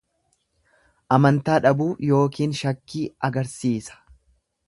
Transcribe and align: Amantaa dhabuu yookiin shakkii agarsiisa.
Amantaa 1.17 1.57
dhabuu 1.67 1.91
yookiin 2.09 2.57
shakkii 2.63 3.05
agarsiisa. 3.31 4.01